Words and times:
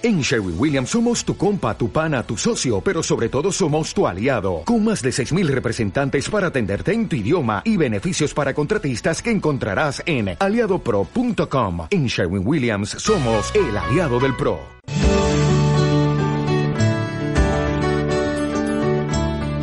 En 0.00 0.20
Sherwin 0.20 0.54
Williams 0.56 0.90
somos 0.90 1.24
tu 1.24 1.36
compa, 1.36 1.76
tu 1.76 1.90
pana, 1.90 2.22
tu 2.22 2.36
socio, 2.36 2.80
pero 2.80 3.02
sobre 3.02 3.28
todo 3.28 3.50
somos 3.50 3.92
tu 3.92 4.06
aliado, 4.06 4.62
con 4.64 4.84
más 4.84 5.02
de 5.02 5.10
6.000 5.10 5.48
representantes 5.48 6.30
para 6.30 6.46
atenderte 6.46 6.92
en 6.92 7.08
tu 7.08 7.16
idioma 7.16 7.62
y 7.64 7.76
beneficios 7.76 8.32
para 8.32 8.54
contratistas 8.54 9.20
que 9.20 9.32
encontrarás 9.32 10.00
en 10.06 10.36
aliadopro.com. 10.38 11.88
En 11.90 12.06
Sherwin 12.06 12.46
Williams 12.46 12.90
somos 12.90 13.52
el 13.56 13.76
aliado 13.76 14.20
del 14.20 14.36
PRO. 14.36 14.60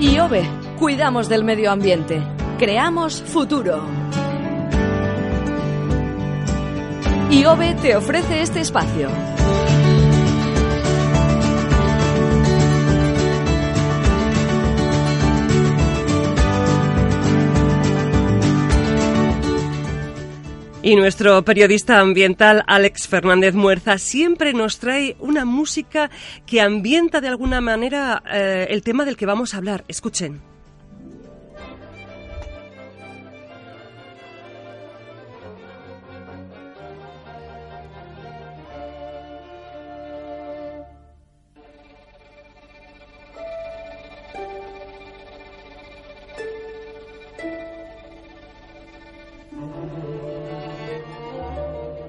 IOVE, 0.02 0.44
cuidamos 0.78 1.30
del 1.30 1.46
medio 1.46 1.72
ambiente, 1.72 2.22
creamos 2.60 3.22
futuro. 3.22 3.82
IOVE 7.32 7.76
te 7.76 7.96
ofrece 7.96 8.42
este 8.42 8.60
espacio. 8.60 9.08
Y 20.86 20.96
nuestro 20.96 21.44
periodista 21.44 22.00
ambiental 22.00 22.64
Alex 22.68 23.07
Fernández 23.07 23.56
Muerza 23.56 23.98
siempre 23.98 24.54
nos 24.54 24.78
trae 24.78 25.16
una 25.20 25.43
música 25.43 26.12
que 26.46 26.62
ambienta 26.62 27.21
de 27.21 27.28
alguna 27.28 27.60
manera 27.60 28.21
eh, 28.32 28.68
el 28.70 28.84
tema 28.84 29.04
del 29.04 29.18
que 29.18 29.26
vamos 29.26 29.56
a 29.56 29.57
hablar. 29.57 29.84
Escuchen. 29.88 30.54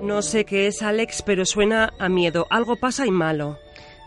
No 0.06 0.22
sé 0.22 0.44
qué 0.44 0.68
es 0.68 0.82
Alex, 0.82 1.22
pero 1.22 1.44
suena 1.44 1.92
a 1.98 2.08
miedo. 2.08 2.46
Algo 2.48 2.76
pasa 2.76 3.04
y 3.06 3.10
malo. 3.10 3.58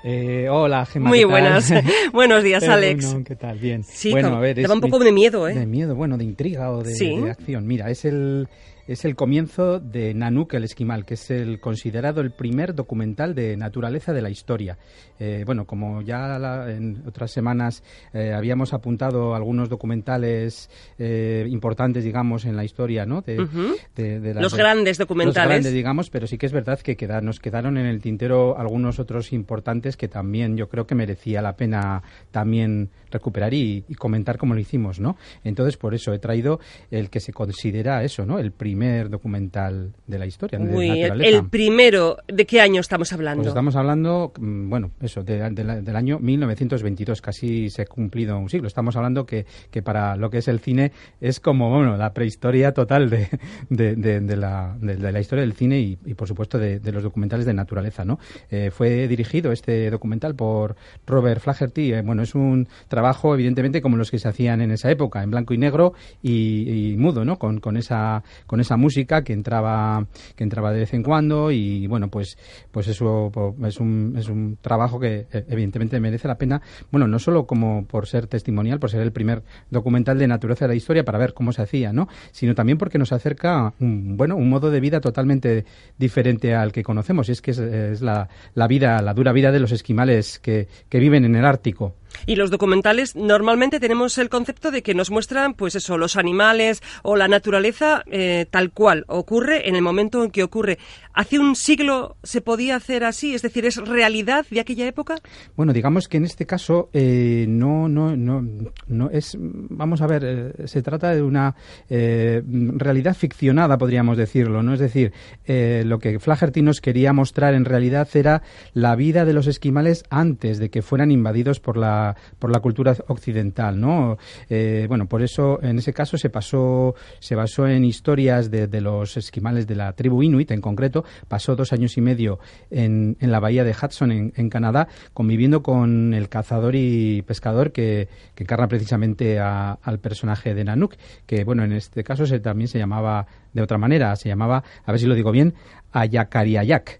Eh, 0.05 0.47
hola, 0.49 0.85
Gemma. 0.85 1.09
Muy 1.09 1.17
¿qué 1.19 1.23
tal? 1.25 1.31
buenas. 1.31 1.73
Buenos 2.13 2.41
días, 2.41 2.63
Alex. 2.63 3.05
bueno, 3.05 3.25
¿Qué 3.25 3.35
tal? 3.35 3.59
Bien. 3.59 3.83
Sí, 3.83 4.11
bueno, 4.11 4.29
a 4.29 4.39
ver, 4.39 4.55
te 4.55 4.61
es 4.61 4.69
un 4.69 4.79
poco 4.79 4.97
de 4.99 5.11
miedo, 5.11 5.49
¿eh? 5.49 5.53
De 5.55 5.65
miedo, 5.65 5.95
bueno, 5.95 6.17
de 6.17 6.23
intriga 6.23 6.71
o 6.71 6.83
de, 6.83 6.95
Sí. 6.95 7.17
de 7.17 7.31
acción. 7.31 7.67
Mira, 7.67 7.89
es 7.91 8.05
el, 8.05 8.47
es 8.91 9.05
el 9.05 9.15
comienzo 9.15 9.79
de 9.79 10.13
Nanook 10.15 10.53
el 10.55 10.63
Esquimal, 10.63 11.05
que 11.05 11.13
es 11.13 11.29
el 11.29 11.59
considerado 11.59 12.21
el 12.21 12.31
primer 12.31 12.73
documental 12.73 13.35
de 13.35 13.55
naturaleza 13.55 14.13
de 14.13 14.21
la 14.23 14.31
historia. 14.31 14.77
Eh, 15.19 15.43
bueno, 15.45 15.65
como 15.65 16.01
ya 16.01 16.39
la- 16.39 16.71
en 16.71 17.03
otras 17.05 17.29
semanas 17.31 17.83
eh, 18.13 18.33
habíamos 18.35 18.73
apuntado 18.73 19.35
algunos 19.35 19.69
documentales 19.69 20.71
eh, 20.97 21.45
importantes, 21.49 22.03
digamos, 22.03 22.45
en 22.45 22.55
la 22.55 22.63
historia, 22.63 23.05
¿no? 23.05 23.21
De, 23.21 23.41
Ujú. 23.41 23.75
de- 23.95 24.19
de 24.19 24.33
la- 24.33 24.41
Los 24.41 24.55
grandes 24.55 24.97
documentales. 24.97 25.35
Los 25.35 25.45
grandes, 25.49 25.73
digamos, 25.73 26.09
pero 26.09 26.25
sí 26.25 26.37
que 26.39 26.47
es 26.47 26.51
verdad 26.51 26.79
que 26.79 26.97
queda- 26.97 27.21
nos 27.21 27.39
quedaron 27.39 27.77
en 27.77 27.85
el 27.85 28.01
tintero 28.01 28.57
algunos 28.57 28.97
otros 28.99 29.33
importantes 29.33 29.97
que 29.97 30.07
también 30.07 30.57
yo 30.57 30.67
creo 30.67 30.87
que 30.87 30.95
merecía 30.95 31.41
la 31.43 31.55
pena 31.55 32.01
también 32.31 32.89
recuperar 33.11 33.53
y, 33.53 33.83
y 33.87 33.93
comentar 33.95 34.37
como 34.37 34.53
lo 34.55 34.59
hicimos, 34.59 34.99
¿no? 34.99 35.15
Entonces, 35.43 35.77
por 35.77 35.93
eso 35.93 36.11
he 36.13 36.19
traído 36.19 36.59
el 36.89 37.09
que 37.09 37.19
se 37.19 37.33
considera 37.33 38.03
eso, 38.03 38.25
¿no? 38.25 38.39
El 38.39 38.51
primer 38.51 38.78
documental 38.83 39.93
de 40.07 40.19
la 40.19 40.25
historia 40.25 40.59
de 40.59 40.75
Uy, 40.75 40.89
el, 40.89 40.99
naturaleza. 41.01 41.37
el 41.37 41.49
primero, 41.49 42.17
¿de 42.27 42.45
qué 42.45 42.61
año 42.61 42.81
estamos 42.81 43.11
hablando? 43.13 43.41
Pues 43.43 43.47
estamos 43.49 43.75
hablando, 43.75 44.31
mm, 44.39 44.69
bueno, 44.69 44.91
eso, 45.01 45.23
de- 45.23 45.49
de 45.49 45.63
la- 45.63 45.81
del 45.81 45.95
año 45.95 46.19
1922, 46.19 47.21
casi 47.21 47.69
se 47.69 47.83
ha 47.83 47.85
cumplido 47.85 48.37
un 48.37 48.49
siglo. 48.49 48.67
Estamos 48.67 48.95
hablando 48.95 49.25
que, 49.25 49.45
que 49.71 49.81
para 49.81 50.15
lo 50.15 50.29
que 50.29 50.39
es 50.39 50.47
el 50.47 50.59
cine 50.59 50.91
es 51.21 51.39
como, 51.39 51.69
bueno, 51.69 51.97
la 51.97 52.13
prehistoria 52.13 52.73
total 52.73 53.09
de, 53.09 53.27
de, 53.69 53.95
de- 53.95 54.19
de 54.21 54.37
la, 54.37 54.75
de- 54.79 54.95
de 54.97 55.11
la 55.11 55.19
historia 55.19 55.41
del 55.43 55.53
cine 55.53 55.79
y, 55.79 55.97
y, 56.05 56.13
por 56.13 56.27
supuesto, 56.27 56.57
de, 56.57 56.79
de 56.79 56.91
los 56.91 57.03
documentales 57.03 57.45
de 57.45 57.53
naturaleza, 57.53 58.05
¿no? 58.05 58.19
Eh, 58.49 58.71
fue 58.71 59.07
dirigido 59.07 59.51
este 59.51 59.89
documental 59.91 60.35
por 60.35 60.75
Robert 61.05 61.41
Flaherty. 61.41 61.93
eh, 61.93 62.01
bueno, 62.01 62.21
es 62.23 62.35
un 62.35 62.67
trabajo, 62.87 63.33
evidentemente, 63.33 63.81
como 63.81 63.97
los 63.97 64.11
que 64.11 64.19
se 64.19 64.27
hacían 64.27 64.61
en 64.61 64.71
esa 64.71 64.89
época, 64.91 65.23
en 65.23 65.31
blanco 65.31 65.53
y 65.53 65.57
negro 65.57 65.93
y, 66.21 66.91
y 66.93 66.97
mudo, 66.97 67.25
¿no? 67.25 67.37
Con, 67.39 67.59
con 67.59 67.77
esa, 67.77 68.23
con 68.45 68.59
esa 68.59 68.68
música 68.77 69.23
que 69.23 69.33
entraba, 69.33 70.05
que 70.35 70.43
entraba 70.43 70.71
de 70.71 70.79
vez 70.79 70.93
en 70.93 71.03
cuando 71.03 71.51
y, 71.51 71.87
bueno, 71.87 72.09
pues, 72.09 72.37
pues 72.71 72.87
eso 72.87 73.31
es 73.65 73.79
un, 73.79 74.15
es 74.17 74.29
un 74.29 74.57
trabajo 74.61 74.99
que 74.99 75.27
eh, 75.31 75.45
evidentemente 75.49 75.99
merece 75.99 76.27
la 76.27 76.37
pena, 76.37 76.61
bueno, 76.91 77.07
no 77.07 77.19
solo 77.19 77.45
como 77.45 77.85
por 77.85 78.07
ser 78.07 78.27
testimonial, 78.27 78.79
por 78.79 78.89
ser 78.89 79.01
el 79.01 79.11
primer 79.11 79.43
documental 79.69 80.17
de 80.17 80.27
naturaleza 80.27 80.65
de 80.65 80.69
la 80.69 80.75
historia 80.75 81.03
para 81.03 81.17
ver 81.17 81.33
cómo 81.33 81.51
se 81.51 81.61
hacía, 81.61 81.93
¿no? 81.93 82.07
Sino 82.31 82.55
también 82.55 82.77
porque 82.77 82.97
nos 82.97 83.11
acerca 83.11 83.73
un, 83.79 84.17
bueno, 84.17 84.35
un 84.35 84.49
modo 84.49 84.71
de 84.71 84.79
vida 84.79 84.99
totalmente 84.99 85.65
diferente 85.97 86.55
al 86.55 86.71
que 86.71 86.83
conocemos 86.83 87.29
y 87.29 87.33
es 87.33 87.41
que 87.41 87.51
es, 87.51 87.59
es 87.59 88.01
la, 88.01 88.29
la 88.53 88.67
vida, 88.67 89.01
la 89.01 89.13
dura 89.13 89.31
vida 89.31 89.51
de 89.51 89.59
los 89.59 89.71
esquimales 89.71 90.39
que, 90.39 90.67
que 90.89 90.99
viven 90.99 91.25
en 91.25 91.35
el 91.35 91.45
Ártico. 91.45 91.95
Y 92.25 92.35
los 92.35 92.51
documentales 92.51 93.15
normalmente 93.15 93.79
tenemos 93.79 94.17
el 94.17 94.29
concepto 94.29 94.71
de 94.71 94.83
que 94.83 94.93
nos 94.93 95.11
muestran, 95.11 95.53
pues 95.53 95.75
eso, 95.75 95.97
los 95.97 96.15
animales 96.15 96.81
o 97.03 97.15
la 97.15 97.27
naturaleza 97.27 98.03
eh, 98.07 98.45
tal 98.49 98.71
cual 98.71 99.05
ocurre 99.07 99.67
en 99.67 99.75
el 99.75 99.81
momento 99.81 100.23
en 100.23 100.31
que 100.31 100.43
ocurre. 100.43 100.77
¿Hace 101.13 101.39
un 101.39 101.55
siglo 101.55 102.15
se 102.23 102.41
podía 102.41 102.75
hacer 102.75 103.03
así? 103.03 103.33
Es 103.33 103.41
decir, 103.41 103.65
¿es 103.65 103.75
realidad 103.77 104.45
de 104.49 104.59
aquella 104.59 104.87
época? 104.87 105.15
Bueno, 105.55 105.73
digamos 105.73 106.07
que 106.07 106.17
en 106.17 106.25
este 106.25 106.45
caso 106.45 106.89
eh, 106.93 107.45
no, 107.47 107.89
no, 107.89 108.15
no, 108.15 108.45
no 108.87 109.09
es, 109.09 109.35
vamos 109.39 110.01
a 110.01 110.07
ver, 110.07 110.23
eh, 110.25 110.67
se 110.67 110.81
trata 110.81 111.13
de 111.13 111.21
una 111.21 111.55
eh, 111.89 112.41
realidad 112.45 113.15
ficcionada, 113.15 113.77
podríamos 113.77 114.17
decirlo, 114.17 114.63
¿no? 114.63 114.73
Es 114.73 114.79
decir, 114.79 115.11
eh, 115.45 115.83
lo 115.85 115.99
que 115.99 116.19
Flaherty 116.19 116.61
nos 116.61 116.81
quería 116.81 117.13
mostrar 117.13 117.53
en 117.53 117.65
realidad 117.65 118.07
era 118.13 118.41
la 118.73 118.95
vida 118.95 119.25
de 119.25 119.33
los 119.33 119.47
esquimales 119.47 120.03
antes 120.09 120.59
de 120.59 120.69
que 120.69 120.81
fueran 120.81 121.11
invadidos 121.11 121.59
por 121.59 121.77
la, 121.77 122.08
por 122.37 122.51
la 122.51 122.59
cultura 122.59 122.95
occidental, 123.07 123.79
¿no? 123.79 124.17
Eh, 124.49 124.85
bueno, 124.87 125.07
por 125.07 125.21
eso 125.21 125.59
en 125.61 125.77
ese 125.79 125.93
caso 125.93 126.17
se 126.17 126.29
pasó, 126.29 126.95
se 127.19 127.35
basó 127.35 127.67
en 127.67 127.85
historias 127.85 128.49
de, 128.51 128.67
de 128.67 128.81
los 128.81 129.17
esquimales 129.17 129.67
de 129.67 129.75
la 129.75 129.93
tribu 129.93 130.23
Inuit 130.23 130.51
en 130.51 130.61
concreto, 130.61 131.03
pasó 131.27 131.55
dos 131.55 131.73
años 131.73 131.97
y 131.97 132.01
medio 132.01 132.39
en, 132.71 133.17
en 133.19 133.31
la 133.31 133.39
bahía 133.39 133.63
de 133.63 133.71
Hudson, 133.71 134.11
en, 134.35 134.49
Canadá, 134.49 134.87
conviviendo 135.13 135.61
con 135.61 136.13
el 136.13 136.29
cazador 136.29 136.75
y 136.75 137.21
pescador 137.23 137.71
que, 137.71 138.07
que 138.35 138.43
encarna 138.43 138.67
precisamente 138.67 139.39
a- 139.39 139.73
al 139.81 139.99
personaje 139.99 140.53
de 140.53 140.63
Nanook, 140.63 140.95
que 141.25 141.43
bueno, 141.43 141.63
en 141.63 141.73
este 141.73 142.03
caso 142.03 142.25
se, 142.25 142.39
también 142.39 142.67
se 142.67 142.79
llamaba 142.79 143.27
de 143.53 143.61
otra 143.61 143.77
manera, 143.77 144.15
se 144.15 144.29
llamaba, 144.29 144.63
a 144.85 144.91
ver 144.91 144.99
si 144.99 145.05
lo 145.07 145.15
digo 145.15 145.31
bien, 145.31 145.53
Ayakariayak. 145.91 146.99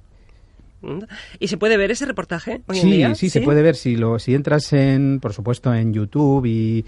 ¿Y 1.40 1.48
se 1.48 1.58
puede 1.58 1.78
ver 1.78 1.92
ese 1.92 2.06
reportaje 2.06 2.62
hoy 2.68 2.78
en 2.78 2.82
Sí, 2.82 2.92
día? 2.92 3.16
sí, 3.16 3.30
se 3.30 3.42
puede 3.42 3.62
ver 3.62 3.76
si 3.76 3.96
lo 3.96 4.18
si 4.20 4.34
entras 4.34 4.72
en, 4.74 5.20
por 5.20 5.34
supuesto, 5.34 5.74
en 5.74 5.94
YouTube 5.94 6.46
y, 6.46 6.86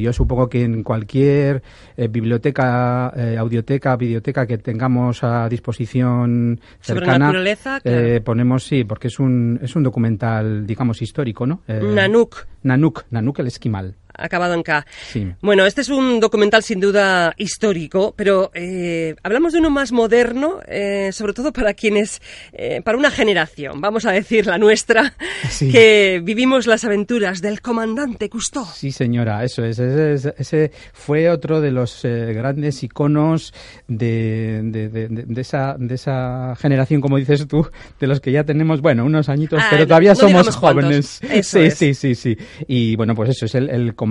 yo 0.00 0.12
supongo 0.12 0.48
que 0.48 0.62
en 0.64 0.82
cualquier 0.82 1.62
eh, 1.96 2.08
biblioteca, 2.08 3.12
eh, 3.16 3.36
audioteca, 3.38 3.96
videoteca 3.96 4.46
que 4.46 4.58
tengamos 4.58 5.22
a 5.24 5.48
disposición 5.48 6.60
Sobre 6.80 7.00
cercana, 7.00 7.26
naturaleza, 7.26 7.80
claro. 7.80 7.98
eh, 7.98 8.20
ponemos 8.20 8.64
sí, 8.64 8.84
porque 8.84 9.08
es 9.08 9.18
un 9.18 9.58
es 9.62 9.74
un 9.76 9.82
documental, 9.82 10.66
digamos, 10.66 11.02
histórico, 11.02 11.46
¿no? 11.46 11.62
Eh, 11.68 11.80
Nanook, 11.82 12.46
Nanook, 12.62 13.04
Nanook 13.10 13.38
el 13.40 13.46
esquimal. 13.48 13.94
Acabado 14.18 14.54
en 14.54 14.62
K. 14.62 14.84
Sí. 15.12 15.26
Bueno, 15.40 15.64
este 15.66 15.80
es 15.80 15.88
un 15.88 16.20
documental 16.20 16.62
sin 16.62 16.80
duda 16.80 17.34
histórico, 17.36 18.14
pero 18.16 18.50
eh, 18.54 19.14
hablamos 19.22 19.52
de 19.52 19.60
uno 19.60 19.70
más 19.70 19.92
moderno, 19.92 20.60
eh, 20.66 21.10
sobre 21.12 21.32
todo 21.32 21.52
para 21.52 21.74
quienes, 21.74 22.20
eh, 22.52 22.82
para 22.84 22.98
una 22.98 23.10
generación, 23.10 23.80
vamos 23.80 24.04
a 24.04 24.12
decir 24.12 24.46
la 24.46 24.58
nuestra, 24.58 25.14
Sí. 25.50 25.70
que 25.70 26.20
vivimos 26.22 26.66
las 26.66 26.84
aventuras 26.84 27.40
del 27.40 27.60
comandante 27.60 28.28
Cousteau. 28.28 28.66
Sí, 28.74 28.90
señora, 28.92 29.44
eso 29.44 29.64
es. 29.64 29.78
Ese, 29.78 30.34
ese- 30.36 30.72
fue 30.92 31.30
otro 31.30 31.60
de 31.60 31.70
los 31.70 32.04
eh, 32.04 32.32
grandes 32.34 32.82
iconos 32.82 33.54
de, 33.86 34.60
de- 34.64 34.88
de- 34.88 35.08
de- 35.08 35.40
esa, 35.40 35.76
de 35.78 35.94
esa 35.94 36.54
generación, 36.60 37.00
como 37.00 37.16
dices 37.16 37.46
tú, 37.46 37.66
de 38.00 38.06
los 38.06 38.20
que 38.20 38.32
ya 38.32 38.44
tenemos, 38.44 38.80
bueno, 38.80 39.04
unos 39.04 39.28
añitos, 39.28 39.60
Ah, 39.62 39.68
pero 39.70 39.86
todavía 39.86 40.10
no 40.10 40.16
somos 40.16 40.56
jóvenes. 40.56 41.20
Eso 41.22 41.58
sí, 41.58 41.64
es. 41.66 41.74
sí, 41.74 41.94
sí, 41.94 42.14
sí. 42.14 42.36
Y 42.66 42.96
bueno, 42.96 43.14
pues 43.14 43.30
eso 43.30 43.46
es 43.46 43.54
el, 43.54 43.70
el 43.70 43.94
comandante 43.94 44.07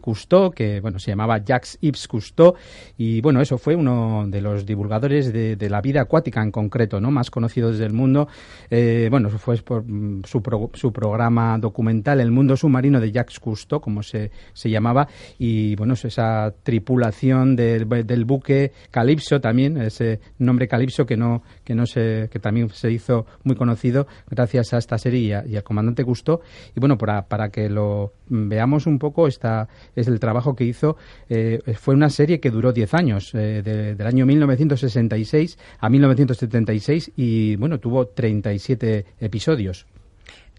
Cousteau, 0.00 0.50
que 0.50 0.80
bueno, 0.80 0.98
se 0.98 1.10
llamaba 1.10 1.38
Jacques 1.38 1.78
Yves 1.80 2.06
Cousteau, 2.06 2.54
y 2.96 3.20
bueno, 3.20 3.40
eso 3.40 3.58
fue 3.58 3.74
uno 3.74 4.24
de 4.28 4.40
los 4.40 4.64
divulgadores 4.64 5.32
de, 5.32 5.56
la 5.68 5.80
vida 5.80 6.02
acuática 6.02 6.42
en 6.42 6.50
concreto, 6.50 7.00
¿no? 7.00 7.10
Más 7.10 7.30
conocidos 7.30 7.78
del 7.78 7.92
mundo. 7.92 8.28
Eh, 8.70 9.08
bueno, 9.10 9.30
fue 9.30 9.56
por 9.58 9.82
mm, 9.84 10.22
su, 10.24 10.42
su 10.74 10.92
programa 10.92 11.58
documental 11.58 12.20
El 12.20 12.30
mundo 12.30 12.56
submarino 12.56 13.00
de 13.00 13.10
Jacques 13.10 13.40
Cousteau, 13.40 13.80
como 13.80 14.02
se, 14.02 14.30
se 14.52 14.70
llamaba, 14.70 15.08
y 15.38 15.74
bueno, 15.76 15.94
esa 16.08 16.52
tripulación 16.62 17.56
del, 17.56 17.88
del 17.88 18.24
buque 18.24 18.72
Calipso 18.90 19.40
también, 19.40 19.76
ese 19.78 20.20
nombre 20.38 20.68
Calipso 20.68 21.06
que 21.06 21.16
no, 21.16 21.42
que 21.64 21.74
no 21.74 21.86
se, 21.86 22.28
que 22.30 22.38
también 22.38 22.68
se 22.70 22.90
hizo 22.90 23.26
muy 23.42 23.56
conocido 23.56 24.06
gracias 24.28 24.74
a 24.74 24.78
esta 24.78 24.98
serie 24.98 25.44
y, 25.46 25.56
al 25.56 25.62
comandante 25.62 26.02
Gusto. 26.02 26.40
Y 26.74 26.80
bueno, 26.80 26.98
para, 26.98 27.26
para 27.26 27.50
que 27.50 27.68
lo 27.68 28.12
veamos 28.28 28.86
un 28.86 28.98
poco, 28.98 29.13
esta 29.26 29.68
es 29.94 30.08
el 30.08 30.20
trabajo 30.20 30.54
que 30.54 30.64
hizo. 30.64 30.96
Eh, 31.28 31.60
fue 31.78 31.94
una 31.94 32.10
serie 32.10 32.40
que 32.40 32.50
duró 32.50 32.72
10 32.72 32.94
años, 32.94 33.34
eh, 33.34 33.62
del 33.96 34.06
año 34.06 34.26
1966 34.26 35.58
a 35.78 35.88
1976, 35.88 37.12
y 37.16 37.56
bueno, 37.56 37.78
tuvo 37.78 38.08
37 38.08 39.06
episodios. 39.20 39.86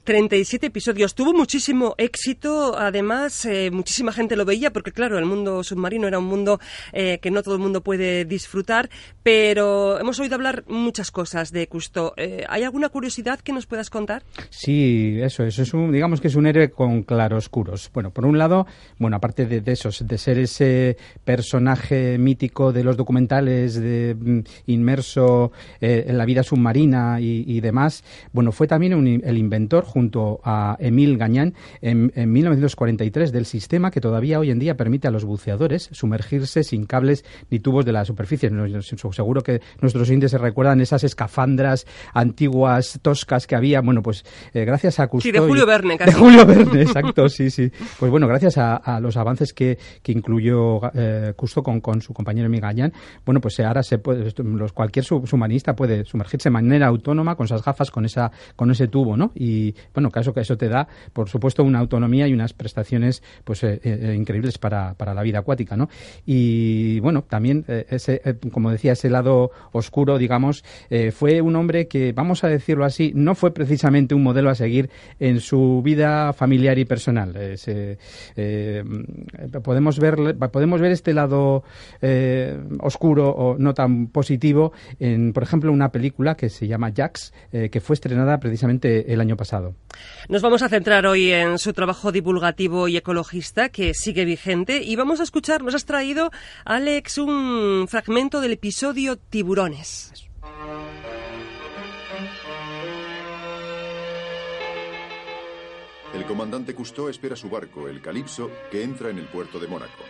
37 0.05 0.67
episodios. 0.67 1.15
Tuvo 1.15 1.33
muchísimo 1.33 1.95
éxito, 1.97 2.77
además, 2.77 3.43
eh, 3.45 3.71
muchísima 3.71 4.13
gente 4.13 4.35
lo 4.35 4.45
veía, 4.45 4.71
porque 4.71 4.91
claro, 4.91 5.17
el 5.17 5.25
mundo 5.25 5.63
submarino 5.63 6.07
era 6.07 6.19
un 6.19 6.25
mundo 6.25 6.59
eh, 6.93 7.17
que 7.21 7.31
no 7.31 7.41
todo 7.41 7.55
el 7.55 7.61
mundo 7.61 7.81
puede 7.81 8.23
disfrutar, 8.23 8.89
pero 9.23 9.99
hemos 9.99 10.19
oído 10.19 10.35
hablar 10.35 10.63
muchas 10.67 11.09
cosas 11.09 11.51
de 11.51 11.67
Cousteau. 11.67 12.13
Eh, 12.17 12.45
¿Hay 12.47 12.63
alguna 12.63 12.89
curiosidad 12.89 13.39
que 13.39 13.51
nos 13.51 13.65
puedas 13.65 13.89
contar? 13.89 14.23
Sí, 14.51 15.17
eso, 15.21 15.43
eso 15.43 15.63
es 15.63 15.73
un, 15.73 15.91
digamos 15.91 16.21
que 16.21 16.27
es 16.27 16.35
un 16.35 16.45
héroe 16.45 16.69
con 16.69 17.01
claroscuros. 17.01 17.89
Bueno, 17.91 18.11
por 18.11 18.25
un 18.25 18.37
lado, 18.37 18.67
bueno, 18.99 19.17
aparte 19.17 19.47
de, 19.47 19.71
esos, 19.71 20.07
de 20.07 20.17
ser 20.19 20.37
ese 20.37 20.97
personaje 21.23 22.19
mítico 22.19 22.71
de 22.71 22.83
los 22.83 22.95
documentales, 22.95 23.73
de, 23.73 24.15
mm, 24.15 24.39
inmerso 24.67 25.51
en 25.81 26.17
la 26.17 26.25
vida 26.25 26.43
submarina 26.43 27.19
y, 27.19 27.59
demás, 27.59 28.03
bueno, 28.31 28.51
fue 28.51 28.67
también 28.67 29.21
el 29.23 29.37
inventor 29.37 29.83
junto 29.95 30.42
a 30.44 30.75
Emil 30.81 31.18
Gañán 31.18 31.53
en, 31.80 32.12
1943 32.13 33.31
del 33.31 33.45
sistema 33.45 33.92
que 33.92 34.01
todavía 34.01 34.39
hoy 34.39 34.51
en 34.51 34.59
día 34.59 34.75
permite 34.75 35.07
a 35.07 35.12
los 35.12 35.24
buceadores 35.24 35.88
sumergirse 35.94 36.65
sin 36.65 36.86
cables 36.86 37.24
ni 37.50 37.59
tubos 37.59 37.86
de 37.86 37.94
la 37.94 38.03
superficie. 38.03 38.51
Seguro 39.12 39.42
que 39.42 39.62
nuestros 39.80 40.09
índices 40.09 40.31
se 40.31 40.38
recuerdan 40.38 40.81
esas 40.81 41.06
escafandras 41.06 41.88
antiguas, 42.13 43.00
toscas 43.01 43.47
que 43.47 43.56
había. 43.56 43.80
Bueno, 43.80 44.01
pues 44.01 44.25
eh, 44.53 44.65
gracias 44.65 45.00
a 45.00 45.07
Cousteau... 45.07 45.31
Sí, 45.33 45.39
de 45.39 45.39
Julio 45.39 45.65
Verne, 45.65 45.98
De 45.98 46.12
Julio 46.12 46.45
Verne, 46.45 46.81
exacto, 46.81 47.30
sí, 47.30 47.50
sí. 47.50 47.71
Pues 47.98 48.12
bueno, 48.12 48.27
gracias 48.27 48.57
a, 48.57 49.00
los 49.00 49.15
avances 49.15 49.53
que, 49.53 49.77
que 50.03 50.12
incluyó 50.12 50.81
eh, 50.94 51.33
con, 51.63 51.80
con, 51.80 52.01
su 52.01 52.13
compañero 52.13 52.48
Emil 52.48 52.59
Gañán, 52.59 52.91
bueno, 53.25 53.39
pues 53.39 53.57
ahora 53.62 53.81
se 53.81 54.00
puede, 54.00 54.33
los, 54.44 54.74
cualquier 54.74 55.06
submarinista 55.06 55.74
puede 55.74 56.03
sumergirse 56.03 56.50
de 56.50 56.53
manera 56.53 56.88
autónoma 56.88 57.36
con 57.36 57.45
esas 57.45 57.63
gafas, 57.63 57.91
con, 57.91 58.03
esa, 58.03 58.30
con 58.57 58.71
ese 58.71 58.89
tubo, 58.89 59.15
¿no? 59.15 59.31
Y, 59.36 59.74
bueno, 59.93 60.11
caso 60.11 60.33
que 60.33 60.41
eso 60.41 60.57
te 60.57 60.69
da, 60.69 60.87
por 61.13 61.29
supuesto, 61.29 61.63
una 61.63 61.79
autonomía 61.79 62.27
y 62.27 62.33
unas 62.33 62.53
prestaciones 62.53 63.23
pues 63.43 63.63
eh, 63.63 63.79
eh, 63.83 64.15
increíbles 64.15 64.57
para, 64.57 64.93
para, 64.95 65.13
la 65.13 65.23
vida 65.23 65.39
acuática, 65.39 65.75
¿no? 65.75 65.89
Y 66.25 66.99
bueno, 66.99 67.23
también 67.23 67.65
eh, 67.67 67.85
ese, 67.89 68.21
como 68.51 68.71
decía, 68.71 68.93
ese 68.93 69.09
lado 69.09 69.51
oscuro, 69.71 70.17
digamos, 70.17 70.63
fue 71.13 71.41
un 71.41 71.55
hombre 71.55 71.87
que, 71.87 72.13
vamos 72.13 72.43
a 72.43 72.47
decirlo 72.47 72.85
así, 72.85 73.11
no 73.15 73.35
fue 73.35 73.53
precisamente 73.53 74.15
un 74.15 74.23
modelo 74.23 74.49
a 74.49 74.55
seguir 74.55 74.89
en 75.19 75.39
su 75.39 75.81
vida 75.83 76.33
familiar 76.33 76.77
y 76.77 76.85
personal. 76.85 77.33
podemos 79.63 79.99
ver 79.99 80.38
podemos 80.51 80.81
ver 80.81 80.91
este 80.91 81.13
lado 81.13 81.63
oscuro 82.79 83.29
o 83.29 83.57
no 83.57 83.73
tan 83.73 84.07
positivo 84.07 84.73
en, 84.99 85.33
por 85.33 85.43
ejemplo, 85.43 85.71
una 85.71 85.91
película 85.91 86.35
que 86.35 86.49
se 86.49 86.67
llama 86.67 86.91
Jax, 86.95 87.33
que 87.51 87.81
fue 87.81 87.93
estrenada 87.93 88.39
precisamente 88.39 89.13
el 89.13 89.21
año 89.21 89.35
pasado. 89.35 89.75
Nos 90.30 90.42
vamos 90.42 90.62
a 90.62 90.69
centrar 90.69 91.06
hoy 91.06 91.31
en 91.31 91.60
su 91.60 91.74
trabajo 91.74 92.12
divulgativo 92.12 92.88
y 92.88 92.98
ecologista, 92.98 93.69
que 93.69 93.94
sigue 93.94 94.25
vigente, 94.25 94.81
y 94.83 94.95
vamos 94.95 95.19
a 95.19 95.24
escuchar, 95.24 95.63
nos 95.63 95.75
has 95.75 95.86
traído, 95.86 96.31
Alex, 96.66 97.18
un 97.18 97.88
fragmento 97.88 98.42
del 98.42 98.54
episodio 98.54 99.18
Tiburones. 99.18 100.12
El 106.13 106.25
comandante 106.25 106.74
Cousteau 106.74 107.10
espera 107.10 107.36
su 107.36 107.50
barco, 107.50 107.89
el 107.89 108.01
Calipso, 108.01 108.50
que 108.72 108.83
entra 108.83 109.10
en 109.10 109.18
el 109.18 109.25
puerto 109.25 109.60
de 109.60 109.68
Mónaco. 109.68 110.04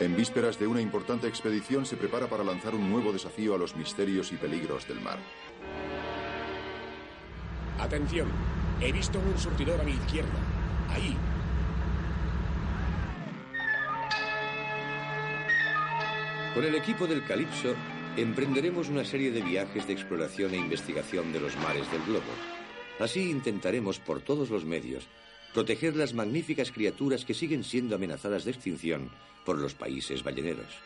En 0.00 0.16
vísperas 0.16 0.58
de 0.58 0.66
una 0.66 0.80
importante 0.80 1.26
expedición 1.26 1.84
se 1.84 1.96
prepara 1.96 2.28
para 2.28 2.44
lanzar 2.44 2.74
un 2.74 2.88
nuevo 2.88 3.12
desafío 3.12 3.54
a 3.54 3.58
los 3.58 3.74
misterios 3.74 4.32
y 4.32 4.36
peligros 4.36 4.86
del 4.86 5.00
mar. 5.00 5.18
Atención, 7.88 8.28
he 8.82 8.92
visto 8.92 9.18
un 9.18 9.38
surtidor 9.38 9.80
a 9.80 9.82
mi 9.82 9.92
izquierda. 9.92 10.38
Ahí. 10.90 11.16
Con 16.52 16.64
el 16.64 16.74
equipo 16.74 17.06
del 17.06 17.24
Calipso 17.24 17.74
emprenderemos 18.18 18.90
una 18.90 19.06
serie 19.06 19.30
de 19.30 19.40
viajes 19.40 19.86
de 19.86 19.94
exploración 19.94 20.52
e 20.52 20.58
investigación 20.58 21.32
de 21.32 21.40
los 21.40 21.56
mares 21.56 21.90
del 21.90 22.02
globo. 22.02 22.30
Así 23.00 23.30
intentaremos 23.30 24.00
por 24.00 24.20
todos 24.20 24.50
los 24.50 24.66
medios 24.66 25.08
proteger 25.54 25.96
las 25.96 26.12
magníficas 26.12 26.70
criaturas 26.70 27.24
que 27.24 27.32
siguen 27.32 27.64
siendo 27.64 27.96
amenazadas 27.96 28.44
de 28.44 28.50
extinción 28.50 29.08
por 29.46 29.56
los 29.56 29.72
países 29.72 30.22
balleneros. 30.22 30.76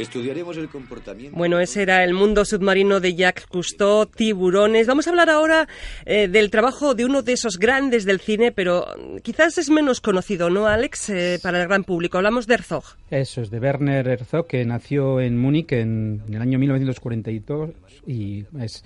Estudiaremos 0.00 0.56
el 0.56 0.68
comportamiento. 0.68 1.36
Bueno, 1.36 1.60
ese 1.60 1.82
era 1.82 2.02
el 2.04 2.14
mundo 2.14 2.46
submarino 2.46 3.00
de 3.00 3.14
Jacques 3.14 3.46
Cousteau, 3.46 4.06
tiburones. 4.06 4.86
Vamos 4.86 5.06
a 5.06 5.10
hablar 5.10 5.28
ahora 5.28 5.68
eh, 6.06 6.26
del 6.26 6.50
trabajo 6.50 6.94
de 6.94 7.04
uno 7.04 7.20
de 7.22 7.34
esos 7.34 7.58
grandes 7.58 8.06
del 8.06 8.18
cine, 8.18 8.50
pero 8.50 8.86
quizás 9.22 9.58
es 9.58 9.68
menos 9.68 10.00
conocido, 10.00 10.48
¿no, 10.48 10.66
Alex? 10.66 11.10
Eh, 11.10 11.38
para 11.42 11.60
el 11.60 11.68
gran 11.68 11.84
público. 11.84 12.16
Hablamos 12.16 12.46
de 12.46 12.54
Herzog. 12.54 12.84
Eso 13.10 13.42
es, 13.42 13.50
de 13.50 13.58
Werner 13.58 14.08
Herzog, 14.08 14.46
que 14.46 14.64
nació 14.64 15.20
en 15.20 15.36
Múnich 15.36 15.72
en, 15.72 16.22
el 16.28 16.40
año 16.40 16.58
1942 16.58 17.70
y 18.06 18.46
es, 18.58 18.84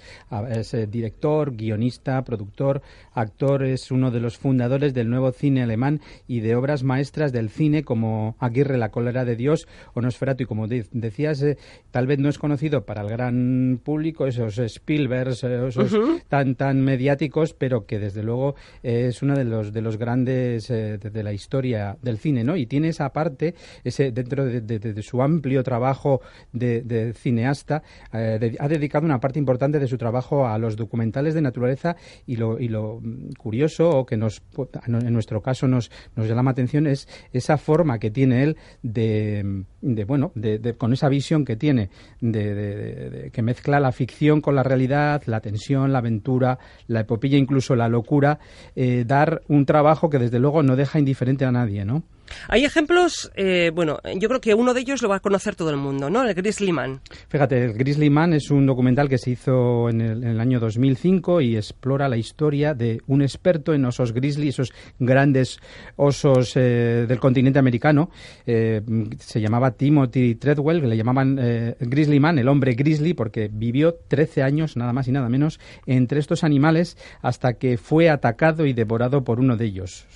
es 0.50 0.75
eh, 0.75 0.87
director, 0.87 1.55
guionista, 1.55 2.25
productor, 2.25 2.82
actor. 3.12 3.64
Es 3.64 3.90
uno 3.90 4.10
de 4.10 4.20
los 4.20 4.37
fundadores 4.37 4.94
del 4.94 5.10
nuevo 5.10 5.31
cine 5.31 5.62
alemán 5.62 6.00
y 6.26 6.40
de 6.40 6.56
obras 6.56 6.82
maestras 6.82 7.32
del 7.32 7.50
cine 7.50 7.84
como 7.84 8.37
Aguirre, 8.40 8.78
la 8.78 8.90
cólera 8.90 9.25
de 9.25 9.37
Dios 9.37 9.69
o 9.93 10.00
Nosferatu 10.00 10.43
y 10.43 10.46
como 10.46 10.67
decías, 11.04 11.42
eh, 11.42 11.56
tal 11.90 12.06
vez 12.06 12.18
no 12.18 12.28
es 12.28 12.38
conocido 12.38 12.84
para 12.84 13.02
el 13.02 13.08
gran 13.08 13.80
público, 13.82 14.26
esos 14.26 14.58
Spielberg, 14.58 15.34
eh, 15.42 15.68
esos 15.68 15.96
tan 16.28 16.54
tan 16.54 16.80
mediáticos, 16.80 17.54
pero 17.54 17.86
que 17.86 17.98
desde 17.98 18.22
luego 18.22 18.54
es 18.82 19.22
uno 19.22 19.36
de 19.36 19.44
los 19.44 19.72
de 19.72 19.80
los 19.80 19.96
grandes 19.96 20.70
eh, 20.70 20.98
de, 20.98 21.22
la 21.22 21.32
historia 21.32 21.96
del 22.02 22.18
cine, 22.18 22.44
¿no? 22.44 22.56
Y 22.56 22.66
tiene 22.66 22.88
esa 22.88 23.12
parte, 23.12 23.54
ese 23.84 24.10
dentro 24.10 24.44
de, 24.44 25.02
su 25.02 25.22
amplio 25.22 25.62
trabajo 25.62 26.20
de, 26.52 27.12
cineasta, 27.14 27.82
ha 28.12 28.68
dedicado 28.68 29.05
una 29.05 29.20
parte 29.20 29.38
importante 29.38 29.79
de 29.79 29.86
su 29.86 29.98
trabajo 29.98 30.46
a 30.46 30.58
los 30.58 30.76
documentales 30.76 31.34
de 31.34 31.43
naturaleza 31.43 31.96
y 32.26 32.36
lo, 32.36 32.58
y 32.58 32.69
lo 32.69 33.00
curioso 33.38 33.90
o 33.90 34.06
que 34.06 34.17
nos 34.17 34.43
en 34.86 35.12
nuestro 35.12 35.43
caso 35.43 35.69
nos 35.69 35.90
nos 36.17 36.29
llama 36.29 36.50
atención 36.50 36.86
es 36.86 37.08
esa 37.32 37.58
forma 37.58 37.98
que 37.98 38.10
tiene 38.10 38.43
él 38.43 38.56
de, 38.82 39.64
bueno 40.06 40.32
de, 40.34 40.74
con 40.84 40.93
esa 40.93 41.08
visión 41.08 41.46
que 41.46 41.56
tiene 41.56 41.88
de, 42.20 43.31
que 43.32 43.41
mezcla 43.41 43.81
la 43.81 43.91
ficción 43.91 44.43
con 44.43 44.55
la 44.55 44.62
realidad, 44.62 45.22
la 45.24 45.41
tensión, 45.41 45.94
la 45.94 46.00
aventura, 46.00 46.58
la 46.88 47.00
epopilla, 47.00 47.38
incluso 47.38 47.74
la 47.74 47.88
locura, 47.88 48.38
eh, 48.76 49.05
dar 49.06 49.41
un 49.48 49.64
trabajo 49.64 50.10
que 50.10 50.19
desde 50.19 50.38
luego 50.38 50.62
no 50.62 50.76
deja 50.76 50.98
indiferente 50.98 51.46
a 51.46 51.53
nadie, 51.53 51.86
¿no? 51.86 52.03
Hay 52.48 52.64
ejemplos, 52.64 53.31
eh, 53.36 53.70
bueno, 53.74 53.98
yo 54.16 54.28
creo 54.28 54.40
que 54.40 54.54
uno 54.54 54.74
de 54.74 54.81
ellos 54.81 55.02
lo 55.02 55.08
va 55.08 55.16
a 55.16 55.20
conocer 55.20 55.54
todo 55.54 55.70
el 55.70 55.76
mundo, 55.76 56.10
¿no? 56.10 56.22
El 56.22 56.34
Grizzly 56.34 56.72
Man. 56.72 57.00
Fíjate, 57.28 57.64
el 57.64 57.74
Grizzly 57.74 58.10
Man 58.10 58.32
es 58.32 58.50
un 58.50 58.66
documental 58.66 59.08
que 59.08 59.19
se 59.19 59.31
hizo 59.31 59.88
en 59.88 60.00
el, 60.00 60.40
año 60.40 60.60
2005 60.60 61.40
y 61.40 61.56
explora 61.56 62.08
la 62.08 62.16
historia 62.16 62.74
de 62.74 63.00
un 63.06 63.22
experto 63.22 63.72
en 63.72 63.84
osos 63.84 64.12
grizzly, 64.12 64.48
esos 64.48 64.72
grandes 64.98 65.58
osos 65.96 66.56
eh, 66.56 67.06
del 67.08 67.19
continente 67.19 67.58
americano. 67.58 68.10
Eh, 68.46 68.82
se 69.19 69.40
llamaba 69.40 69.72
Timothy 69.72 70.34
Treadwell, 70.34 70.88
le 70.88 70.96
llamaban 70.96 71.36
Grizzly 71.78 72.20
Man, 72.20 72.38
el 72.38 72.48
hombre 72.48 72.74
grizzly, 72.74 73.14
porque 73.14 73.48
vivió 73.52 73.94
13 73.94 74.43
años, 74.43 74.76
nada 74.76 74.93
más 74.93 75.08
y 75.08 75.12
nada 75.12 75.28
menos, 75.28 75.60
entre 75.86 76.20
estos 76.20 76.44
animales 76.44 76.96
hasta 77.22 77.54
que 77.54 77.76
fue 77.78 78.10
atacado 78.10 78.66
y 78.66 78.72
devorado 78.72 79.24
por 79.24 79.40
uno 79.40 79.56
de 79.56 79.64
ellos. 79.66 80.06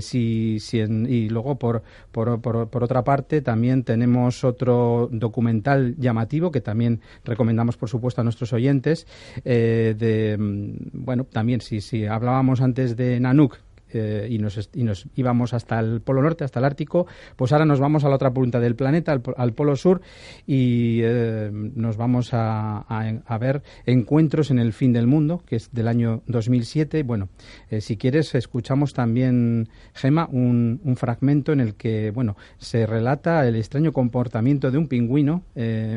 si 0.00 0.45
y, 0.54 1.28
luego, 1.28 1.58
por, 1.58 1.82
por, 2.12 2.40
por, 2.40 2.82
otra 2.84 3.04
parte, 3.04 3.42
también 3.42 3.84
tenemos 3.84 4.44
otro 4.44 5.08
documental 5.10 5.94
llamativo 5.98 6.50
que 6.50 6.60
también 6.60 7.00
recomendamos, 7.24 7.76
por 7.76 7.88
supuesto, 7.88 8.20
a 8.20 8.24
nuestros 8.24 8.52
oyentes. 8.52 9.06
Eh, 9.44 9.94
de, 9.98 10.36
mm, 10.38 11.04
bueno, 11.04 11.24
también, 11.24 11.60
si, 11.60 11.80
si 11.80 12.06
hablábamos 12.06 12.60
antes 12.60 12.96
de 12.96 13.20
Nanook, 13.20 13.58
eh, 13.96 14.28
y, 14.30 14.38
nos, 14.38 14.70
y, 14.74 14.84
nos, 14.84 15.06
íbamos 15.16 15.54
hasta 15.54 15.78
el 15.80 16.00
Polo 16.00 16.22
Norte, 16.22 16.44
hasta 16.44 16.58
el 16.58 16.64
Ártico, 16.64 17.06
pues 17.36 17.52
ahora 17.52 17.64
nos 17.64 17.80
vamos 17.80 18.04
a 18.04 18.08
la 18.08 18.16
otra 18.16 18.30
punta 18.32 18.60
del 18.60 18.76
planeta, 18.76 19.18
al, 19.36 19.52
Polo 19.52 19.76
Sur, 19.76 20.02
y 20.46 21.00
eh, 21.02 21.50
nos 21.52 21.96
vamos 21.96 22.30
a, 22.32 22.78
a, 22.78 23.38
ver 23.38 23.62
encuentros 23.86 24.50
en 24.50 24.58
el 24.58 24.72
fin 24.72 24.92
del 24.92 25.06
mundo, 25.06 25.42
que 25.46 25.56
es 25.56 25.72
del 25.72 25.88
año 25.88 26.22
2007. 26.26 27.02
Bueno, 27.02 27.28
eh, 27.70 27.80
si 27.80 27.96
quieres, 27.96 28.34
escuchamos 28.34 28.92
también, 28.92 29.68
Gema, 29.94 30.28
un, 30.30 30.80
un, 30.84 30.96
fragmento 30.96 31.52
en 31.52 31.60
el 31.60 31.74
que, 31.74 32.10
bueno, 32.10 32.36
se 32.58 32.86
relata 32.86 33.46
el 33.46 33.56
extraño 33.56 33.92
comportamiento 33.92 34.70
de 34.70 34.78
un 34.78 34.88
pingüino. 34.88 35.42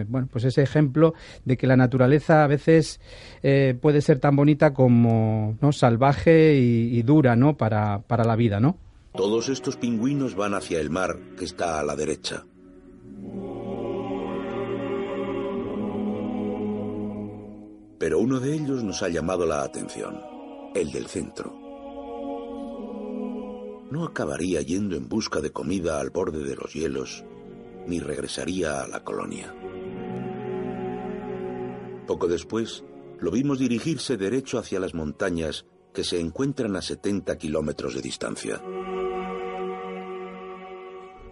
bueno, 0.08 0.28
pues 0.32 0.46
ese 0.46 0.62
ejemplo 0.62 1.14
de 1.46 1.58
que 1.58 1.68
la 1.68 1.76
naturaleza 1.76 2.44
a 2.44 2.48
veces 2.48 3.00
puede 3.82 4.02
ser 4.02 4.20
tan 4.20 4.36
bonita 4.36 4.74
como 4.74 5.58
¿no? 5.62 5.72
salvaje 5.72 6.58
y, 6.58 6.98
y 6.98 7.02
dura, 7.02 7.36
¿no? 7.36 7.58
Para 7.58 7.89
para, 8.08 8.24
la 8.24 8.36
vida, 8.36 8.60
¿no? 8.60 8.78
Todos 9.14 9.50
estos 9.50 9.78
pingüinos 9.78 10.36
van 10.36 10.54
hacia 10.54 10.80
el 10.80 10.90
mar, 10.90 11.18
que 11.38 11.46
está 11.46 11.80
a 11.80 11.84
la 11.84 11.96
derecha. 11.96 12.46
Pero 17.98 18.20
uno 18.20 18.40
de 18.40 18.54
ellos 18.54 18.84
nos 18.84 19.04
ha 19.04 19.10
llamado 19.10 19.46
la 19.46 19.64
atención, 19.64 20.20
el 20.74 20.92
del 20.92 21.08
centro. 21.08 21.54
No 23.92 24.06
acabaría 24.06 24.62
yendo 24.62 24.96
en 24.96 25.10
busca 25.10 25.42
de 25.42 25.52
comida 25.52 26.00
al 26.00 26.12
borde 26.12 26.44
de 26.44 26.56
los 26.56 26.74
hielos, 26.74 27.26
ni 27.88 28.00
regresaría 28.00 28.82
a 28.82 28.88
la 28.88 29.04
colonia. 29.04 29.54
Poco 32.08 32.28
después, 32.28 32.84
lo 33.20 33.32
vimos 33.32 33.60
dirigirse 33.60 34.16
derecho 34.16 34.60
hacia 34.60 34.80
las 34.80 34.94
montañas 34.94 35.66
que 35.94 36.04
se 36.04 36.20
encuentran 36.20 36.76
a 36.76 36.82
70 36.82 37.38
kilómetros 37.38 37.96
de 37.96 38.02
distancia. 38.02 38.62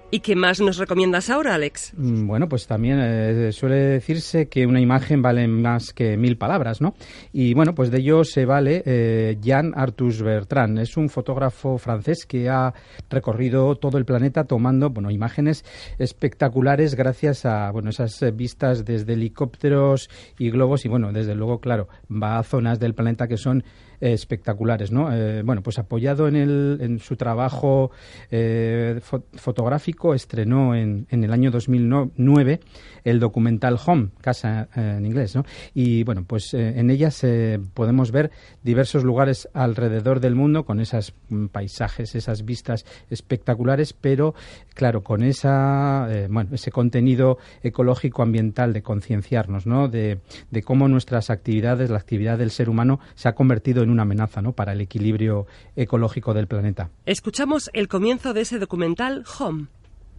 ¿Y 0.10 0.22
qué 0.22 0.38
más 0.38 0.62
nos 0.62 0.78
recomiendas 0.78 1.30
ahora, 1.30 1.54
Alex? 1.56 1.92
Mm, 1.98 2.28
bueno, 2.28 2.48
pues 2.48 2.66
también 2.66 2.98
eh, 3.02 3.52
suele 3.52 3.76
decirse 3.76 4.48
que 4.48 4.66
una 4.66 4.80
imagen 4.80 5.22
vale 5.22 5.46
más 5.50 5.92
que 5.92 6.16
mil 6.16 6.38
palabras, 6.38 6.80
¿no? 6.80 6.96
Y 7.34 7.54
bueno, 7.54 7.76
pues 7.76 7.92
de 7.92 7.98
ello 7.98 8.24
se 8.24 8.46
vale 8.46 8.84
eh, 8.86 9.38
Jean 9.42 9.74
Arthus 9.76 10.22
Bertrand. 10.22 10.80
Es 10.80 10.96
un 10.96 11.10
fotógrafo 11.10 11.78
francés 11.78 12.26
que 12.26 12.48
ha 12.48 12.74
recorrido 13.10 13.76
todo 13.76 13.98
el 13.98 14.06
planeta 14.06 14.46
tomando, 14.46 14.92
bueno, 14.92 15.12
imágenes 15.12 15.66
espectaculares 16.00 16.96
gracias 16.96 17.46
a, 17.46 17.70
bueno, 17.72 17.90
esas 17.90 18.34
vistas 18.34 18.86
desde 18.86 19.12
helicópteros 19.12 20.10
y 20.40 20.52
globos 20.52 20.86
y, 20.86 20.88
bueno, 20.88 21.12
desde 21.12 21.36
luego, 21.36 21.60
claro, 21.60 21.90
va 22.10 22.40
a 22.40 22.44
zonas 22.44 22.80
del 22.80 22.94
planeta 22.94 23.28
que 23.28 23.36
son 23.36 23.66
espectaculares, 24.00 24.92
¿no? 24.92 25.12
Eh, 25.12 25.42
bueno, 25.44 25.62
pues 25.62 25.80
apoyado 25.80 26.28
en, 26.28 26.36
el, 26.36 26.78
en 26.82 27.00
su 27.00 27.16
trabajo 27.16 27.92
eh, 28.30 29.00
fotográfico, 29.34 30.14
estrenó 30.14 30.76
en, 30.76 31.08
en, 31.10 31.24
el 31.24 31.34
año 31.34 31.52
2009 31.52 32.60
el 33.04 33.20
documental 33.20 33.80
Home, 33.86 34.10
Casa 34.22 34.68
eh, 34.76 34.96
en 34.98 35.06
inglés, 35.06 35.36
¿no? 35.36 35.46
Y 35.74 36.04
bueno, 36.04 36.26
pues 36.28 36.54
en 36.54 36.90
ellas 36.90 37.26
podemos 37.74 38.12
ver 38.12 38.32
diversos 38.64 39.04
lugares 39.04 39.48
alrededor 39.54 40.20
del 40.20 40.36
mundo 40.36 40.66
con 40.66 40.80
esos 40.80 41.14
mm, 41.30 41.48
paisajes, 41.48 42.16
esas 42.16 42.46
vistas 42.46 42.86
espectaculares, 43.10 43.94
pero 43.94 44.36
claro, 44.74 45.04
con 45.04 45.24
esa, 45.24 46.08
bueno, 46.30 46.52
ese 46.54 46.72
contenido 46.72 47.38
ecológico 47.64 48.22
ambiental 48.22 48.74
de 48.74 48.82
concienciarnos, 48.82 49.66
¿no? 49.66 49.88
De, 49.88 50.20
de 50.52 50.64
cómo 50.64 50.88
nuestras 50.88 51.30
actividades, 51.30 51.90
la 51.90 51.98
actividad 51.98 52.38
del 52.38 52.52
ser 52.52 52.70
humano 52.70 53.00
se 53.16 53.30
ha 53.30 53.36
convertido 53.36 53.84
en 53.84 53.87
en 53.88 53.92
una 53.92 54.04
amenaza 54.04 54.42
¿no? 54.42 54.54
para 54.54 54.74
el 54.74 54.82
equilibrio 54.82 55.48
ecológico 55.76 56.34
del 56.34 56.48
planeta. 56.48 56.92
Escuchamos 57.06 57.70
el 57.74 57.88
comienzo 57.88 58.34
de 58.34 58.42
ese 58.42 58.60
documental 58.60 59.24
Home. 59.40 59.68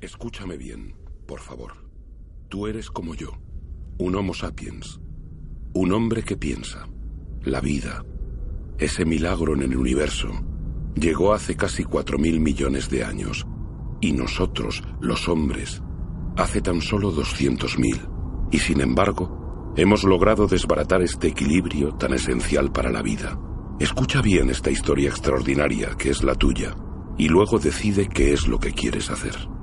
Escúchame 0.01 0.57
bien, 0.57 0.95
por 1.27 1.41
favor. 1.41 1.73
Tú 2.49 2.67
eres 2.67 2.91
como 2.91 3.15
yo, 3.15 3.33
un 3.99 4.15
Homo 4.15 4.33
sapiens, 4.33 5.01
un 5.75 5.93
hombre 5.93 6.23
que 6.23 6.37
piensa. 6.37 6.89
La 7.43 7.61
vida, 7.61 8.05
ese 8.79 9.05
milagro 9.05 9.55
en 9.55 9.63
el 9.63 9.77
universo, 9.77 10.31
llegó 10.95 11.35
hace 11.35 11.57
casi 11.57 11.85
cuatro 11.85 12.19
mil 12.19 12.41
millones 12.41 12.89
de 12.89 13.05
años 13.05 13.47
y 14.01 14.13
nosotros, 14.13 14.83
los 15.01 15.29
hombres, 15.29 15.83
hace 16.37 16.63
tan 16.63 16.81
solo 16.81 17.11
doscientos 17.11 17.79
mil. 17.79 18.01
Y 18.51 18.61
sin 18.61 18.81
embargo, 18.81 19.75
hemos 19.77 20.05
logrado 20.05 20.47
desbaratar 20.47 21.03
este 21.03 21.29
equilibrio 21.29 21.95
tan 21.95 22.15
esencial 22.15 22.73
para 22.73 22.91
la 22.91 23.03
vida. 23.03 23.39
Escucha 23.81 24.21
bien 24.21 24.51
esta 24.51 24.73
historia 24.73 25.09
extraordinaria 25.09 25.91
que 25.97 26.11
es 26.11 26.25
la 26.25 26.35
tuya 26.35 26.75
y 27.17 27.29
luego 27.29 27.61
decide 27.61 28.09
qué 28.09 28.33
es 28.33 28.49
lo 28.49 28.59
que 28.59 28.73
quieres 28.73 29.09
hacer. 29.09 29.58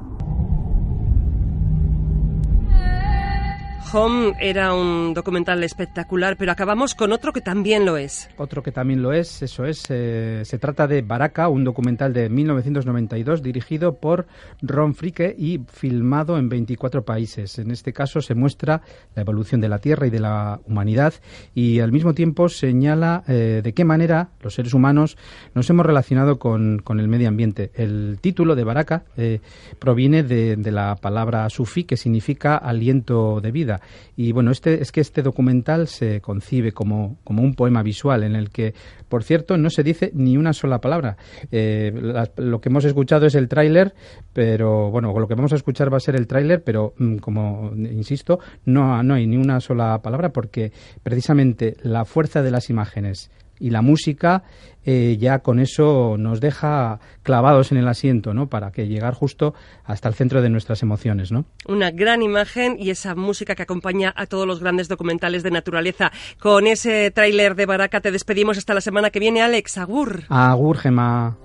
Home 3.93 4.33
era 4.39 4.73
un 4.73 5.13
documental 5.13 5.63
espectacular, 5.63 6.37
pero 6.37 6.51
acabamos 6.51 6.95
con 6.95 7.11
otro 7.11 7.31
que 7.31 7.41
también 7.41 7.85
lo 7.85 7.97
es. 7.97 8.29
Otro 8.37 8.63
que 8.63 8.71
también 8.71 9.01
lo 9.01 9.13
es, 9.13 9.41
eso 9.41 9.65
es. 9.65 9.85
Eh, 9.89 10.41
se 10.43 10.57
trata 10.57 10.87
de 10.87 11.01
Baraka, 11.01 11.47
un 11.49 11.63
documental 11.63 12.13
de 12.13 12.29
1992 12.29 13.43
dirigido 13.43 13.95
por 13.95 14.25
Ron 14.61 14.95
Fricke 14.95 15.35
y 15.37 15.61
filmado 15.67 16.37
en 16.37 16.49
24 16.49 17.05
países. 17.05 17.59
En 17.59 17.71
este 17.71 17.93
caso 17.93 18.21
se 18.21 18.33
muestra 18.33 18.81
la 19.13 19.21
evolución 19.21 19.61
de 19.61 19.69
la 19.69 19.79
Tierra 19.79 20.07
y 20.07 20.09
de 20.09 20.19
la 20.19 20.59
humanidad 20.65 21.13
y 21.53 21.79
al 21.79 21.91
mismo 21.91 22.13
tiempo 22.13 22.49
señala 22.49 23.23
eh, 23.27 23.61
de 23.63 23.73
qué 23.73 23.85
manera 23.85 24.29
los 24.41 24.55
seres 24.55 24.73
humanos 24.73 25.17
nos 25.53 25.69
hemos 25.69 25.85
relacionado 25.85 26.39
con, 26.39 26.81
el 26.87 27.07
medio 27.07 27.27
ambiente. 27.27 27.71
El 27.75 28.17
título 28.21 28.55
de 28.55 28.63
Baraka 28.63 29.03
eh, 29.17 29.41
proviene 29.79 30.23
de, 30.23 30.55
de 30.55 30.71
la 30.71 30.95
palabra 30.95 31.49
sufí 31.49 31.83
que 31.83 31.97
significa 31.97 32.57
aliento 32.57 33.41
de 33.41 33.51
vida 33.51 33.74
y 34.15 34.31
bueno, 34.31 34.51
este, 34.51 34.81
es 34.81 34.91
que 34.91 35.01
este 35.01 35.21
documental 35.21 35.87
se 35.87 36.21
concibe 36.21 36.71
como, 36.71 37.17
como 37.23 37.41
un 37.41 37.55
poema 37.55 37.83
visual 37.83 38.23
en 38.23 38.35
el 38.35 38.49
que, 38.49 38.73
por 39.09 39.23
cierto, 39.23 39.57
no 39.57 39.69
se 39.69 39.83
dice 39.83 40.11
ni 40.13 40.37
una 40.37 40.53
sola 40.53 40.79
palabra. 40.79 41.17
Eh, 41.51 41.91
lo 42.37 42.59
que 42.61 42.69
hemos 42.69 42.85
escuchado 42.85 43.25
es 43.25 43.35
el 43.35 43.47
tráiler, 43.47 43.93
pero 44.33 44.91
bueno, 44.91 45.13
lo 45.17 45.27
que 45.27 45.35
vamos 45.35 45.53
a 45.53 45.57
escuchar 45.57 45.91
va 45.91 45.97
a 45.97 46.01
ser 46.01 46.15
el 46.15 46.27
tráiler, 46.27 46.63
pero 46.63 46.93
mm, 46.97 47.17
como 47.17 47.71
insisto, 47.75 48.39
no, 48.65 49.01
no 49.03 49.13
hay 49.13 49.27
ni 49.27 49.37
una 49.37 49.59
sola 49.59 50.01
palabra 50.01 50.29
porque 50.29 50.71
precisamente 51.03 51.75
la 51.81 52.05
fuerza 52.05 52.41
de 52.41 52.51
las 52.51 52.69
imágenes 52.69 53.31
y 53.59 53.69
la 53.69 53.81
música 53.81 54.43
eh, 54.87 55.17
ya 55.19 55.39
con 55.39 55.59
eso 55.59 56.15
nos 56.17 56.39
deja 56.39 56.99
clavados 57.23 57.71
en 57.71 57.79
el 57.79 57.87
asiento, 57.87 58.35
¿no? 58.35 58.47
Para 58.47 58.71
que 58.71 58.87
llegar 58.87 59.15
justo 59.15 59.55
hasta 59.83 60.07
el 60.07 60.13
centro 60.13 60.43
de 60.43 60.49
nuestras 60.49 60.83
emociones, 60.83 61.31
¿no? 61.31 61.45
Una 61.67 61.89
gran 61.89 62.21
imagen 62.21 62.77
y 62.79 62.91
esa 62.91 63.15
música 63.15 63.55
que 63.55 63.63
acompaña 63.63 64.13
a 64.15 64.27
todos 64.27 64.45
los 64.45 64.59
grandes 64.59 64.87
documentales 64.87 65.41
de 65.41 65.49
naturaleza. 65.49 66.11
Con 66.39 66.67
ese 66.67 67.09
tráiler 67.09 67.55
de 67.55 67.65
Baraka 67.65 67.99
te 67.99 68.11
despedimos 68.11 68.59
hasta 68.59 68.75
la 68.75 68.81
semana 68.81 69.09
que 69.09 69.19
viene, 69.19 69.41
Alex. 69.41 69.79
Agur. 69.79 70.23
Agur, 70.29 70.77
Gemma. 70.77 71.35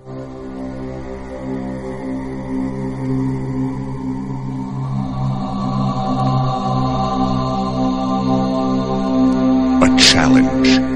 A 9.83 9.97
challenge. 9.97 10.90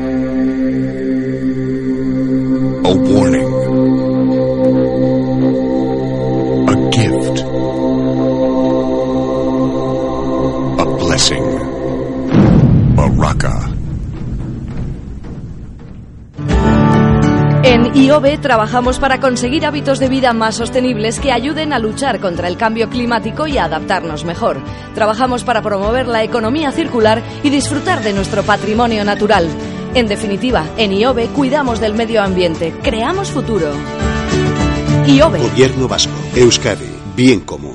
Baraka. 12.95 13.75
En 17.65 17.97
IOB 17.97 18.41
trabajamos 18.41 18.99
para 18.99 19.21
conseguir 19.21 19.65
hábitos 19.65 19.99
de 19.99 20.09
vida 20.09 20.35
más 20.35 20.55
sostenibles 20.55 21.19
que 21.19 21.33
ayuden 21.33 21.73
a 21.73 21.79
luchar 21.79 22.21
contra 22.21 22.47
el 22.47 22.59
cambio 22.59 22.91
climático 22.91 23.47
y 23.47 23.57
a 23.57 23.65
adaptarnos 23.65 24.25
mejor. 24.25 24.59
Trabajamos 24.95 25.45
para 25.45 25.63
promover 25.63 26.07
la 26.07 26.23
economía 26.23 26.73
circular 26.73 27.23
y 27.43 27.49
disfrutar 27.49 28.03
de 28.03 28.13
nuestro 28.13 28.43
patrimonio 28.43 29.05
natural. 29.05 29.49
En 29.95 30.07
definitiva, 30.09 30.67
en 30.77 30.93
IOBE 30.93 31.29
cuidamos 31.29 31.81
del 31.81 31.95
medio 31.95 32.23
ambiente, 32.23 32.75
creamos 32.83 33.31
futuro. 33.31 33.73
IOBE. 35.07 35.39
Gobierno 35.39 35.89
Vasco, 35.89 36.13
Euskadi, 36.37 36.91
bien 37.17 37.41
común. 37.41 37.74